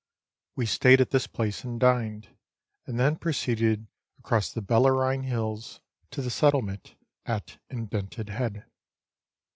[0.55, 2.29] We stayed at this place and dined,
[2.87, 3.85] and then proceeded
[4.17, 6.95] across the Bellarine Hills to the settlement
[7.27, 8.65] at Indented Head.